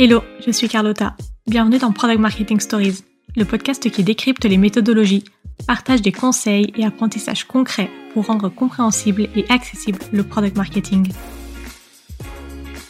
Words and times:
Hello, 0.00 0.22
je 0.46 0.52
suis 0.52 0.68
Carlotta. 0.68 1.16
Bienvenue 1.48 1.78
dans 1.78 1.90
Product 1.90 2.20
Marketing 2.20 2.60
Stories, 2.60 3.02
le 3.34 3.44
podcast 3.44 3.90
qui 3.90 4.04
décrypte 4.04 4.44
les 4.44 4.56
méthodologies, 4.56 5.24
partage 5.66 6.02
des 6.02 6.12
conseils 6.12 6.72
et 6.76 6.84
apprentissages 6.84 7.42
concrets 7.42 7.90
pour 8.14 8.26
rendre 8.26 8.48
compréhensible 8.48 9.28
et 9.34 9.44
accessible 9.48 9.98
le 10.12 10.22
product 10.22 10.56
marketing. 10.56 11.08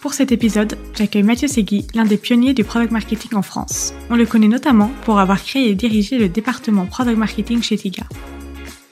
Pour 0.03 0.13
cet 0.13 0.33
épisode, 0.33 0.77
j'accueille 0.99 1.23
Mathieu 1.23 1.49
Segui, 1.49 1.87
l'un 1.95 2.05
des 2.05 2.19
pionniers 2.19 2.53
du 2.53 2.63
product 2.63 2.93
marketing 2.93 3.37
en 3.37 3.43
France. 3.43 3.95
On 4.11 4.15
le 4.15 4.27
connaît 4.27 4.47
notamment 4.47 4.91
pour 5.07 5.19
avoir 5.19 5.43
créé 5.43 5.71
et 5.71 5.75
dirigé 5.75 6.19
le 6.19 6.29
département 6.29 6.85
product 6.85 7.17
marketing 7.17 7.63
chez 7.63 7.79
Tiga. 7.79 8.03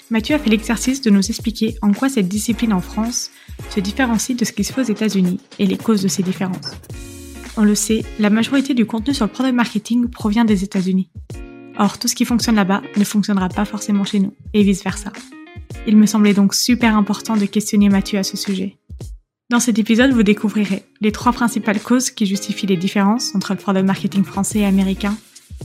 Mathieu 0.09 0.37
a 0.37 0.39
fait 0.39 0.49
l'exercice 0.49 1.03
de 1.03 1.11
nous 1.11 1.29
expliquer 1.29 1.77
en 1.83 1.93
quoi 1.93 2.09
cette 2.09 2.29
discipline 2.29 2.73
en 2.73 2.81
France 2.81 3.31
se 3.69 3.81
différencie 3.81 4.39
de 4.39 4.47
ce 4.47 4.53
qui 4.53 4.65
se 4.65 4.73
fait 4.73 4.81
aux 4.81 4.85
États-Unis 4.85 5.39
et 5.59 5.67
les 5.67 5.77
causes 5.77 6.01
de 6.01 6.09
ces 6.09 6.23
différences. 6.23 6.73
On 7.59 7.65
le 7.65 7.75
sait, 7.75 8.05
la 8.19 8.29
majorité 8.29 8.75
du 8.75 8.85
contenu 8.85 9.15
sur 9.15 9.25
le 9.25 9.33
product 9.33 9.55
marketing 9.55 10.09
provient 10.09 10.45
des 10.45 10.63
États-Unis. 10.63 11.09
Or, 11.79 11.99
tout 11.99 12.07
ce 12.07 12.15
qui 12.15 12.27
fonctionne 12.27 12.57
là-bas 12.57 12.83
ne 12.97 13.05
fonctionnera 13.05 13.49
pas 13.49 13.65
forcément 13.65 14.05
chez 14.05 14.21
nous, 14.21 14.35
et 14.53 14.63
vice-versa. 14.63 15.11
Il 15.87 15.97
me 15.97 16.05
semblait 16.05 16.35
donc 16.35 16.55
super 16.55 16.97
important 16.97 17.37
de 17.37 17.47
questionner 17.47 17.89
Mathieu 17.89 18.19
à 18.19 18.25
ce 18.25 18.37
sujet. 18.37 18.77
Dans 19.49 19.61
cet 19.61 19.79
épisode, 19.79 20.13
vous 20.13 20.23
découvrirez 20.23 20.83
les 21.01 21.13
trois 21.13 21.33
principales 21.33 21.81
causes 21.81 22.11
qui 22.11 22.27
justifient 22.27 22.67
les 22.67 22.77
différences 22.77 23.35
entre 23.35 23.53
le 23.53 23.59
product 23.59 23.87
marketing 23.87 24.25
français 24.25 24.59
et 24.59 24.67
américain, 24.67 25.17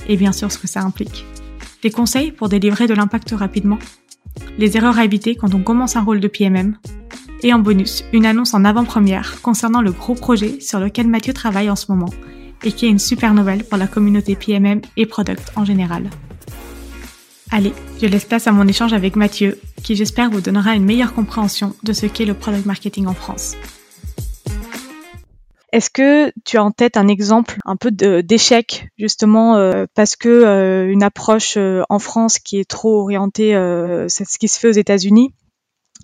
et 0.07 0.15
bien 0.15 0.31
sûr 0.31 0.49
ce 0.49 0.59
que 0.59 0.67
ça 0.67 0.81
implique. 0.81 1.25
Des 1.83 1.91
conseils 1.91 2.31
pour 2.31 2.47
délivrer 2.47 2.87
de 2.87 2.93
l'impact 2.93 3.31
rapidement, 3.31 3.79
les 4.57 4.77
erreurs 4.77 4.97
à 4.97 5.03
éviter 5.03 5.35
quand 5.35 5.53
on 5.53 5.61
commence 5.61 5.97
un 5.97 6.03
rôle 6.03 6.21
de 6.21 6.27
PMM, 6.29 6.77
et 7.43 7.53
en 7.53 7.59
bonus, 7.59 8.03
une 8.13 8.25
annonce 8.25 8.53
en 8.53 8.65
avant-première 8.65 9.41
concernant 9.41 9.81
le 9.81 9.91
gros 9.91 10.15
projet 10.15 10.59
sur 10.59 10.79
lequel 10.79 11.07
Mathieu 11.07 11.33
travaille 11.33 11.69
en 11.69 11.75
ce 11.75 11.91
moment 11.91 12.09
et 12.63 12.71
qui 12.71 12.85
est 12.85 12.89
une 12.89 12.99
super 12.99 13.33
nouvelle 13.33 13.63
pour 13.63 13.77
la 13.77 13.87
communauté 13.87 14.35
PMM 14.35 14.81
et 14.97 15.05
Product 15.05 15.51
en 15.55 15.65
général. 15.65 16.09
Allez, 17.49 17.73
je 18.01 18.07
laisse 18.07 18.25
place 18.25 18.47
à 18.47 18.51
mon 18.51 18.67
échange 18.67 18.93
avec 18.93 19.15
Mathieu, 19.15 19.59
qui 19.83 19.95
j'espère 19.95 20.29
vous 20.29 20.41
donnera 20.41 20.75
une 20.75 20.85
meilleure 20.85 21.13
compréhension 21.13 21.75
de 21.83 21.91
ce 21.91 22.05
qu'est 22.05 22.25
le 22.25 22.33
product 22.33 22.65
marketing 22.65 23.07
en 23.07 23.13
France. 23.13 23.55
Est-ce 25.71 25.89
que 25.89 26.33
tu 26.43 26.57
as 26.57 26.63
en 26.63 26.71
tête 26.71 26.97
un 26.97 27.07
exemple 27.07 27.57
un 27.65 27.77
peu 27.77 27.91
d'échec 27.91 28.89
justement 28.97 29.55
euh, 29.55 29.85
parce 29.95 30.17
que 30.17 30.27
euh, 30.27 30.91
une 30.91 31.01
approche 31.01 31.55
euh, 31.55 31.81
en 31.89 31.97
France 31.97 32.39
qui 32.39 32.59
est 32.59 32.69
trop 32.69 33.01
orientée, 33.01 33.51
c'est 34.09 34.25
ce 34.25 34.37
qui 34.37 34.47
se 34.47 34.59
fait 34.59 34.67
aux 34.67 34.71
États-Unis, 34.71 35.33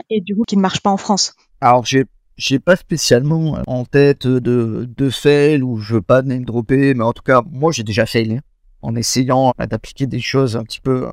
et 0.09 0.22
du 0.22 0.36
coup 0.36 0.44
qui 0.48 0.58
ne 0.58 0.62
marche 0.62 0.81
pas 0.81 0.90
en 0.90 0.98
France. 0.98 1.34
Alors 1.62 1.86
j'ai 1.86 2.06
j'ai 2.38 2.59
pas 2.59 2.76
spécialement 2.76 3.58
en 3.66 3.84
tête 3.84 4.28
de, 4.28 4.88
de 4.95 5.09
fail 5.09 5.64
ou 5.64 5.80
je 5.80 5.95
veux 5.95 6.02
pas 6.02 6.22
name 6.22 6.45
dropper, 6.45 6.94
mais 6.94 7.04
en 7.04 7.14
tout 7.14 7.23
cas 7.23 7.42
moi 7.50 7.72
j'ai 7.72 7.84
déjà 7.84 8.06
failé 8.06 8.42
en 8.81 8.95
essayant 8.95 9.54
d'appliquer 9.58 10.06
des 10.06 10.20
choses 10.20 10.56
un 10.56 10.64
petit 10.64 10.80
peu 10.80 11.12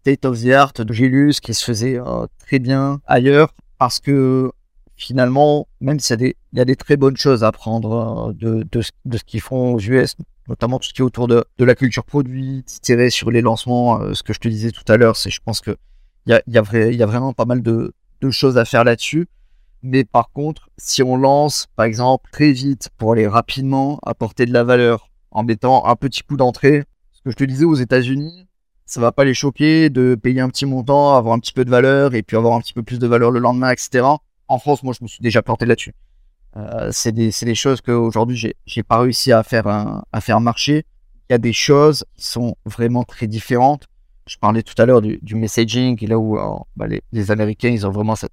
state 0.00 0.24
of 0.24 0.42
the 0.42 0.50
art 0.50 0.72
de 0.72 0.92
Gélus 0.92 1.34
qui 1.40 1.54
se 1.54 1.64
faisait 1.64 1.98
euh, 1.98 2.26
très 2.38 2.58
bien 2.58 3.00
ailleurs 3.06 3.54
parce 3.78 4.00
que 4.00 4.50
finalement 4.96 5.68
même 5.80 6.00
s'il 6.00 6.34
y, 6.52 6.60
a 6.60 6.64
des, 6.64 6.76
très 6.76 6.96
bonnes 6.96 7.16
choses 7.16 7.44
à 7.44 7.48
apprendre 7.48 8.30
euh, 8.30 8.32
de, 8.32 8.66
de, 8.72 9.16
ce 9.16 9.24
qu'ils 9.24 9.40
font 9.40 9.74
aux 9.74 9.80
US, 9.80 10.16
notamment 10.48 10.78
tout 10.78 10.88
ce 10.88 10.94
qui 10.94 11.00
est 11.00 11.04
autour 11.04 11.28
de, 11.28 11.44
de 11.58 11.64
la 11.64 11.74
culture 11.74 12.04
produit, 12.04 12.64
tirer 12.64 13.10
sur 13.10 13.30
les 13.30 13.40
lancements, 13.40 14.00
euh, 14.00 14.14
ce 14.14 14.22
que 14.22 14.32
je 14.32 14.40
te 14.40 14.48
disais 14.48 14.70
tout 14.70 14.84
à 14.88 14.96
l'heure, 14.96 15.16
c'est 15.16 15.30
je 15.30 15.40
pense 15.44 15.60
que 15.60 15.76
il 16.26 16.32
y 16.32 16.34
a, 16.34 16.42
y, 16.48 16.58
a 16.58 16.90
y 16.90 17.02
a 17.02 17.06
vraiment 17.06 17.32
pas 17.32 17.44
mal 17.44 17.62
de, 17.62 17.92
de 18.20 18.30
choses 18.30 18.58
à 18.58 18.64
faire 18.64 18.84
là-dessus. 18.84 19.28
Mais 19.82 20.04
par 20.04 20.30
contre, 20.30 20.68
si 20.78 21.02
on 21.02 21.16
lance, 21.16 21.68
par 21.76 21.86
exemple, 21.86 22.28
très 22.32 22.52
vite 22.52 22.90
pour 22.96 23.12
aller 23.12 23.26
rapidement 23.26 23.98
apporter 24.04 24.46
de 24.46 24.52
la 24.52 24.64
valeur 24.64 25.10
en 25.30 25.44
mettant 25.44 25.86
un 25.86 25.96
petit 25.96 26.22
coup 26.22 26.36
d'entrée, 26.36 26.84
ce 27.12 27.22
que 27.22 27.30
je 27.30 27.36
te 27.36 27.44
disais 27.44 27.64
aux 27.64 27.74
États-Unis, 27.74 28.46
ça 28.84 29.00
va 29.00 29.12
pas 29.12 29.24
les 29.24 29.34
choquer 29.34 29.90
de 29.90 30.14
payer 30.14 30.40
un 30.40 30.48
petit 30.48 30.66
montant, 30.66 31.14
avoir 31.14 31.34
un 31.34 31.38
petit 31.38 31.52
peu 31.52 31.64
de 31.64 31.70
valeur 31.70 32.14
et 32.14 32.22
puis 32.22 32.36
avoir 32.36 32.54
un 32.54 32.60
petit 32.60 32.72
peu 32.72 32.82
plus 32.82 32.98
de 32.98 33.06
valeur 33.06 33.30
le 33.30 33.40
lendemain, 33.40 33.70
etc. 33.70 34.06
En 34.48 34.58
France, 34.58 34.82
moi, 34.82 34.94
je 34.96 35.02
me 35.02 35.08
suis 35.08 35.22
déjà 35.22 35.42
planté 35.42 35.66
là-dessus. 35.66 35.94
Euh, 36.56 36.88
c'est 36.90 37.12
des, 37.12 37.54
choses 37.54 37.80
qu'aujourd'hui, 37.80 38.36
j'ai, 38.36 38.56
j'ai 38.64 38.82
pas 38.82 38.98
réussi 38.98 39.32
à 39.32 39.42
faire, 39.42 39.66
à 39.66 40.20
faire 40.20 40.40
marcher. 40.40 40.84
Il 41.28 41.32
y 41.32 41.34
a 41.34 41.38
des 41.38 41.52
choses 41.52 42.04
qui 42.16 42.24
sont 42.24 42.56
vraiment 42.64 43.02
très 43.02 43.26
différentes 43.26 43.86
je 44.26 44.36
parlais 44.38 44.62
tout 44.62 44.74
à 44.78 44.86
l'heure 44.86 45.00
du, 45.02 45.34
messaging, 45.34 45.96
là 46.06 46.18
où 46.18 46.38
bah, 46.76 46.86
les, 46.86 47.30
Américains, 47.30 47.68
ils 47.68 47.86
ont 47.86 47.90
vraiment 47.90 48.16
cette 48.16 48.32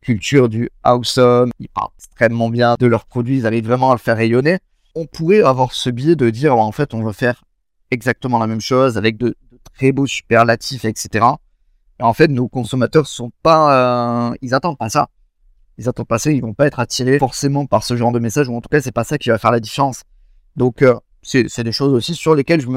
culture 0.00 0.48
du 0.48 0.70
awesome, 0.82 1.50
ils 1.58 1.68
parlent 1.68 1.90
extrêmement 1.98 2.50
bien 2.50 2.76
de 2.78 2.86
leurs 2.86 3.06
produits, 3.06 3.38
ils 3.38 3.46
arrivent 3.46 3.66
vraiment 3.66 3.90
à 3.90 3.94
le 3.94 3.98
faire 3.98 4.16
rayonner. 4.16 4.58
On 4.94 5.06
pourrait 5.06 5.42
avoir 5.42 5.72
ce 5.72 5.90
biais 5.90 6.16
de 6.16 6.30
dire, 6.30 6.56
en 6.56 6.72
fait, 6.72 6.94
on 6.94 7.02
veut 7.02 7.12
faire 7.12 7.42
exactement 7.90 8.38
la 8.38 8.46
même 8.46 8.60
chose 8.60 8.96
avec 8.96 9.16
de, 9.16 9.34
très 9.74 9.92
beaux 9.92 10.06
superlatifs, 10.06 10.84
etc. 10.84 11.26
Et 12.00 12.02
en 12.02 12.12
fait, 12.12 12.28
nos 12.28 12.48
consommateurs 12.48 13.06
sont 13.06 13.30
pas, 13.42 14.30
euh, 14.30 14.34
ils 14.42 14.54
attendent 14.54 14.78
pas 14.78 14.88
ça. 14.88 15.08
Ils 15.78 15.88
attendent 15.88 16.06
pas 16.06 16.18
ça, 16.18 16.30
ils 16.30 16.40
vont 16.40 16.54
pas 16.54 16.66
être 16.66 16.80
attirés 16.80 17.18
forcément 17.18 17.66
par 17.66 17.82
ce 17.82 17.96
genre 17.96 18.12
de 18.12 18.18
message, 18.18 18.48
ou 18.48 18.56
en 18.56 18.60
tout 18.60 18.68
cas, 18.68 18.80
c'est 18.80 18.92
pas 18.92 19.04
ça 19.04 19.18
qui 19.18 19.28
va 19.28 19.38
faire 19.38 19.50
la 19.50 19.60
différence. 19.60 20.02
Donc, 20.56 20.82
euh, 20.82 20.94
c'est 21.22 21.64
des 21.64 21.72
choses 21.72 21.92
aussi 21.92 22.14
sur 22.14 22.34
lesquelles 22.34 22.60
je 22.60 22.68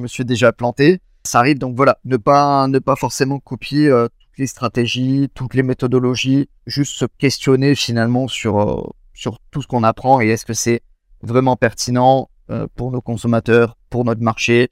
me 0.00 0.06
suis 0.06 0.24
déjà 0.24 0.52
planté 0.52 1.00
ça 1.26 1.40
arrive. 1.40 1.58
Donc 1.58 1.76
voilà, 1.76 1.98
ne 2.04 2.16
pas, 2.16 2.66
ne 2.68 2.78
pas 2.78 2.96
forcément 2.96 3.38
copier 3.38 3.88
euh, 3.88 4.08
toutes 4.08 4.38
les 4.38 4.46
stratégies, 4.46 5.28
toutes 5.34 5.54
les 5.54 5.62
méthodologies, 5.62 6.48
juste 6.66 6.94
se 6.94 7.04
questionner 7.18 7.74
finalement 7.74 8.28
sur, 8.28 8.60
euh, 8.60 8.82
sur 9.12 9.38
tout 9.50 9.62
ce 9.62 9.66
qu'on 9.66 9.82
apprend 9.82 10.20
et 10.20 10.28
est-ce 10.28 10.46
que 10.46 10.54
c'est 10.54 10.82
vraiment 11.22 11.56
pertinent 11.56 12.30
euh, 12.50 12.66
pour 12.76 12.92
nos 12.92 13.00
consommateurs, 13.00 13.76
pour 13.90 14.04
notre 14.04 14.22
marché 14.22 14.70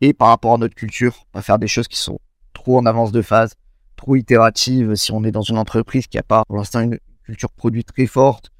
et 0.00 0.12
par 0.12 0.28
rapport 0.28 0.54
à 0.54 0.58
notre 0.58 0.74
culture. 0.74 1.26
Pas 1.32 1.42
faire 1.42 1.58
des 1.58 1.68
choses 1.68 1.88
qui 1.88 1.96
sont 1.96 2.18
trop 2.52 2.78
en 2.78 2.86
avance 2.86 3.12
de 3.12 3.22
phase, 3.22 3.54
trop 3.96 4.16
itératives 4.16 4.94
si 4.94 5.12
on 5.12 5.24
est 5.24 5.32
dans 5.32 5.42
une 5.42 5.58
entreprise 5.58 6.06
qui 6.06 6.18
n'a 6.18 6.22
pas 6.22 6.44
pour 6.46 6.56
l'instant 6.56 6.80
une 6.80 6.98
culture 7.24 7.50
produit 7.50 7.84
très 7.84 8.06
forte, 8.06 8.50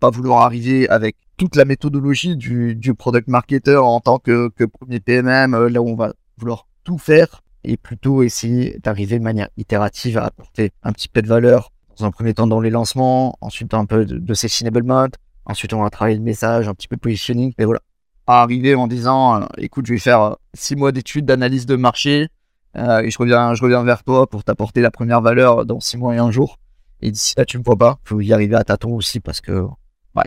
pas 0.00 0.10
vouloir 0.10 0.42
arriver 0.42 0.88
avec 0.88 1.16
toute 1.36 1.56
la 1.56 1.64
méthodologie 1.64 2.36
du, 2.36 2.74
du 2.74 2.94
product 2.94 3.28
marketer 3.28 3.76
en 3.76 4.00
tant 4.00 4.18
que, 4.18 4.48
que 4.50 4.64
premier 4.64 5.00
PMM, 5.00 5.66
là 5.66 5.82
où 5.82 5.88
on 5.88 5.96
va 5.96 6.14
vouloir 6.38 6.66
tout 6.84 6.98
faire 6.98 7.42
et 7.64 7.76
plutôt 7.76 8.22
essayer 8.22 8.78
d'arriver 8.82 9.18
de 9.18 9.24
manière 9.24 9.48
itérative 9.56 10.18
à 10.18 10.24
apporter 10.24 10.70
un 10.82 10.92
petit 10.92 11.08
peu 11.08 11.22
de 11.22 11.28
valeur 11.28 11.72
dans 11.96 12.04
un 12.04 12.10
premier 12.10 12.34
temps 12.34 12.46
dans 12.46 12.60
les 12.60 12.70
lancements, 12.70 13.36
ensuite 13.40 13.72
un 13.74 13.86
peu 13.86 14.04
de, 14.04 14.18
de 14.18 14.80
mode, 14.82 15.16
ensuite 15.46 15.72
on 15.72 15.82
va 15.82 15.90
travailler 15.90 16.16
le 16.16 16.22
message, 16.22 16.68
un 16.68 16.74
petit 16.74 16.88
peu 16.88 16.96
de 16.96 17.00
positioning, 17.00 17.52
et 17.58 17.64
voilà. 17.64 17.80
À 18.26 18.40
arriver 18.42 18.74
en 18.74 18.86
disant, 18.86 19.42
euh, 19.42 19.46
écoute, 19.58 19.86
je 19.86 19.92
vais 19.92 19.98
faire 19.98 20.22
euh, 20.22 20.34
six 20.54 20.76
mois 20.76 20.92
d'études 20.92 21.26
d'analyse 21.26 21.66
de 21.66 21.76
marché 21.76 22.28
euh, 22.76 23.02
et 23.02 23.10
je 23.10 23.18
reviens, 23.18 23.54
je 23.54 23.62
reviens 23.62 23.82
vers 23.82 24.02
toi 24.02 24.26
pour 24.26 24.44
t'apporter 24.44 24.80
la 24.80 24.90
première 24.90 25.20
valeur 25.20 25.66
dans 25.66 25.78
six 25.78 25.98
mois 25.98 26.14
et 26.14 26.18
un 26.18 26.30
jour. 26.30 26.58
Et 27.02 27.10
d'ici 27.10 27.34
là, 27.36 27.44
tu 27.44 27.58
me 27.58 27.62
vois 27.62 27.76
pas. 27.76 27.98
Faut 28.04 28.20
y 28.20 28.32
arriver 28.32 28.56
à 28.56 28.64
tâtons 28.64 28.94
aussi 28.94 29.20
parce 29.20 29.42
que 29.42 29.66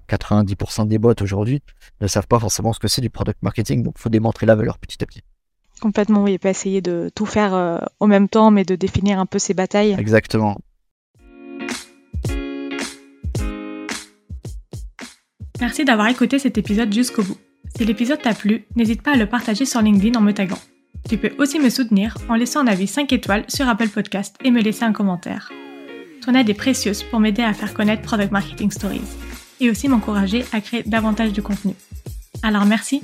90% 0.09 0.87
des 0.87 0.99
bots 0.99 1.15
aujourd'hui 1.21 1.61
ne 2.01 2.07
savent 2.07 2.27
pas 2.27 2.39
forcément 2.39 2.73
ce 2.73 2.79
que 2.79 2.87
c'est 2.87 3.01
du 3.01 3.09
product 3.09 3.41
marketing, 3.41 3.83
donc 3.83 3.97
faut 3.97 4.09
démontrer 4.09 4.45
la 4.45 4.55
valeur 4.55 4.77
petit 4.77 5.01
à 5.03 5.07
petit. 5.07 5.21
Complètement, 5.81 6.23
oui, 6.23 6.33
et 6.33 6.37
pas 6.37 6.49
essayer 6.49 6.81
de 6.81 7.09
tout 7.13 7.25
faire 7.25 7.53
euh, 7.53 7.77
au 7.99 8.07
même 8.07 8.29
temps, 8.29 8.51
mais 8.51 8.63
de 8.63 8.75
définir 8.75 9.19
un 9.19 9.25
peu 9.25 9.39
ses 9.39 9.53
batailles. 9.53 9.95
Exactement. 9.97 10.57
Merci 15.59 15.85
d'avoir 15.85 16.07
écouté 16.07 16.39
cet 16.39 16.57
épisode 16.57 16.93
jusqu'au 16.93 17.23
bout. 17.23 17.37
Si 17.75 17.85
l'épisode 17.85 18.21
t'a 18.21 18.33
plu, 18.33 18.65
n'hésite 18.75 19.01
pas 19.01 19.13
à 19.13 19.15
le 19.15 19.27
partager 19.27 19.65
sur 19.65 19.81
LinkedIn 19.81 20.17
en 20.17 20.21
me 20.21 20.33
taguant. 20.33 20.59
Tu 21.09 21.17
peux 21.17 21.31
aussi 21.37 21.59
me 21.59 21.69
soutenir 21.69 22.17
en 22.29 22.35
laissant 22.35 22.61
un 22.61 22.67
avis 22.67 22.87
5 22.87 23.11
étoiles 23.13 23.45
sur 23.47 23.67
Apple 23.67 23.89
Podcast 23.89 24.35
et 24.43 24.51
me 24.51 24.61
laisser 24.61 24.83
un 24.83 24.93
commentaire. 24.93 25.51
Ton 26.25 26.33
aide 26.33 26.49
est 26.49 26.53
précieuse 26.53 27.03
pour 27.03 27.19
m'aider 27.19 27.43
à 27.43 27.53
faire 27.53 27.73
connaître 27.73 28.01
Product 28.01 28.31
Marketing 28.31 28.71
Stories 28.71 29.01
et 29.59 29.69
aussi 29.69 29.87
m'encourager 29.87 30.43
à 30.51 30.61
créer 30.61 30.83
davantage 30.83 31.33
de 31.33 31.41
contenu. 31.41 31.73
Alors 32.43 32.65
merci 32.65 33.01